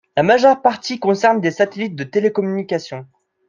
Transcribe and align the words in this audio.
La 0.17 0.23
majeure 0.23 0.63
partie 0.63 0.97
concerne 0.97 1.41
des 1.41 1.51
satellites 1.51 1.95
de 1.95 2.03
télécommunications. 2.03 3.05